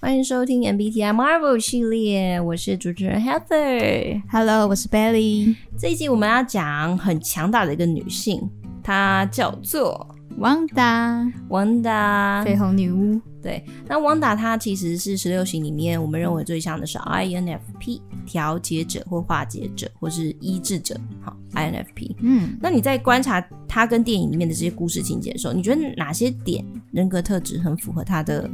[0.00, 4.22] 欢迎收听 MBTI Marvel 系列，我是主持人 Heather。
[4.30, 5.56] Hello，我是 Belly。
[5.76, 8.48] 这一集我们要讲很强大的一个女性，
[8.80, 11.32] 她叫做 Wanda。
[11.48, 13.20] Wanda，绯红女巫。
[13.42, 20.96] 对，那 Wanda 她其实是十六型里面我们认为最像的是 INFP，调节者或化解者或是医治者。
[21.20, 22.14] 好，INFP。
[22.20, 28.48] 嗯，那你在观察她跟电影里面的这些故事情节的时候，你觉得哪些点人格特质很符合她的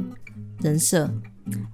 [0.61, 1.07] 人设？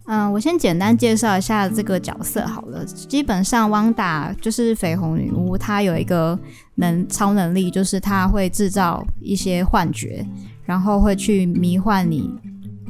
[0.05, 2.83] 嗯，我先简单介绍一下这个角色好了。
[2.85, 6.37] 基本上，汪达就是绯红女巫，她有一个
[6.75, 10.25] 能超能力，就是她会制造一些幻觉，
[10.65, 12.29] 然后会去迷幻你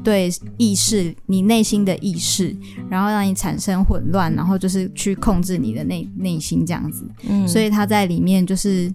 [0.03, 2.55] 对意识、你内心的意识，
[2.89, 7.07] 然后让你产生混乱，然后就是去控制你的内内心这样子。
[7.29, 8.91] 嗯，所以她在里面就是，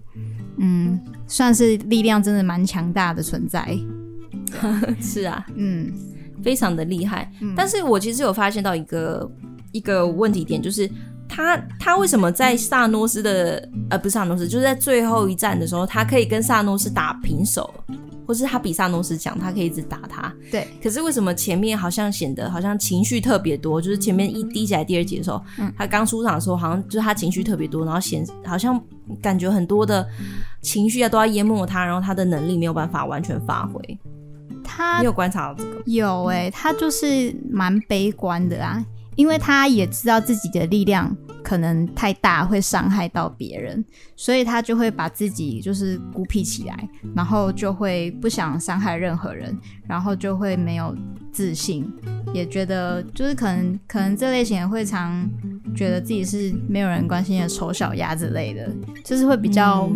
[0.57, 3.65] 嗯，算是力量真的蛮强大的存在。
[4.99, 5.93] 是啊，嗯。
[6.43, 9.29] 非常的厉害，嗯，但是我其实有发现到一个
[9.71, 10.89] 一个问题点，就是
[11.27, 17.73] 他他为什么在萨诺斯的呃不是萨诺斯，就是在最后一战的时候，他可以跟萨诺斯打平手，
[18.25, 20.33] 或是他比萨诺斯强，他可以一直打他。
[20.51, 20.67] 对。
[20.81, 23.81] 可是为什么前面好像显得好像情绪特别多？
[23.81, 28.81] 就是前面一滴起来第二集的时候，嗯，他刚出场的时候，好像就是他情绪特别多，然后显好像
[29.21, 30.07] 感觉很多的
[30.61, 33.99] 情绪啊都要淹没他，然后他的能力没有办法完全发挥。
[34.67, 35.81] 他你有观察到这个？
[35.85, 43.83] 有哎、欸，他就是蛮悲观的啊，因为他也知道自己的力量可能太大，会伤害到别人，
[44.15, 49.57] 所以他就会把自己就是孤僻起来，然后就会不想伤害任何人，
[49.87, 50.93] 然后就会没有
[51.31, 51.89] 自信，
[52.33, 55.25] 也觉得就是可能可能这类型的会常
[55.73, 58.69] 觉得自己是没有人关心的丑小鸭之类的，
[59.05, 59.89] 就是会比较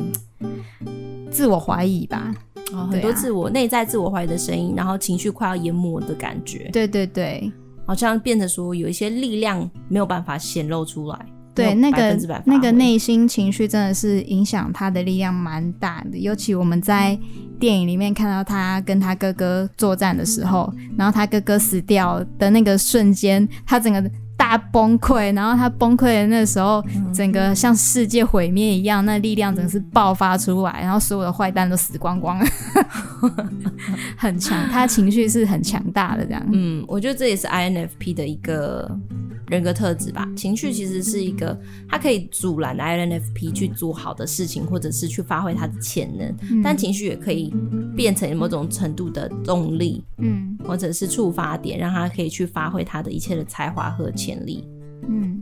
[1.29, 2.33] 自我怀疑吧。
[2.73, 6.69] 哦，很多自我内、啊、在自我怀疑的声音，然后情绪快要淹没的感觉。
[6.71, 7.51] 对对对，
[7.85, 11.25] 好像变得说有一些力量没有办法显露出来。
[11.53, 16.17] 对，那个那个内心情绪真的是影响他的力量蛮大的。
[16.17, 17.17] 尤其我们在
[17.59, 24.11] 电影里面看到他跟他哥哥作战的时候，然后他哥哥死掉的那个瞬间，他整个。
[24.41, 32.45] 大崩溃，然后他崩溃的那时候，整个像世界毁灭一样，那力量整个是爆发出来，然后所有的坏蛋都死光光了，
[34.17, 36.43] 很强，他情绪是很强大的这样。
[36.51, 38.89] 嗯，我觉得这也是 INFP 的一个
[39.51, 40.27] 人格特质吧。
[40.35, 41.55] 情绪其实是一个，
[41.87, 47.53] 它可以阻拦 INFP 去做好的事情，或者是去发挥他的潜能，嗯，但情绪也可以
[47.95, 54.31] 变成某种程度的动力，嗯，或者是触发点，让他可以去发挥他的一切的才华和潜。
[54.31, 54.63] 潜力，
[55.09, 55.41] 嗯，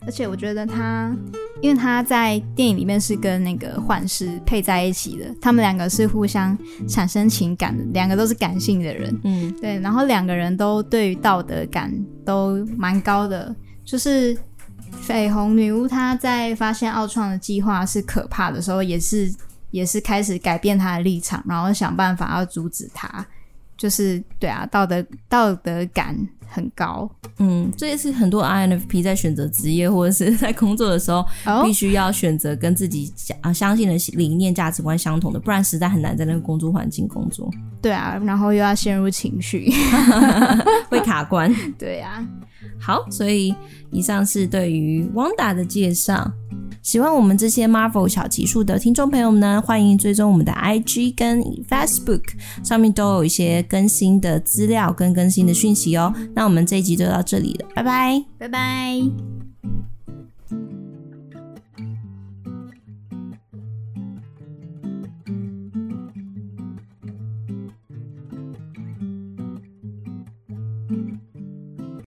[0.00, 1.16] 而且我觉得他，
[1.60, 6.56] 因为他在电影里面是跟那个幻视配在一起的，他们两个是互相
[6.88, 11.92] 产生情感的，两个都是感性的人，嗯，对，然后两个人都对于道德感
[12.24, 13.54] 都蛮高的，
[13.84, 14.36] 就是
[15.04, 19.34] 绯红女巫她在发现奥创的计划是可怕的时候，也是
[19.70, 23.26] 也是开始改变她的立场，然后想办法要阻止他，
[23.78, 26.14] 就是对啊，道德道德感。
[26.50, 27.06] 很高，
[27.40, 37.50] 嗯，这也是很多 INFP 在选择职业或者是在工作的时候，哦、必须要选择跟自己相相信的理念、价值观相同的，不然实在很难在那个工作环境工作。
[37.82, 39.70] 对啊，然后又要陷入情绪，
[40.88, 41.54] 会卡关。
[41.78, 42.26] 对啊，
[42.80, 43.54] 好，所以
[43.90, 46.32] 以上是对于 Wanda 的介绍。
[46.82, 52.22] 喜欢我们这些 Marvel 小奇数的听众朋友们呢，欢迎追踪我们的 IG 跟 Facebook，
[52.62, 56.12] 上面都有一些更新的资料跟更新的讯息哦。
[56.34, 59.37] 那我们这一集就到这里了，拜拜，拜拜。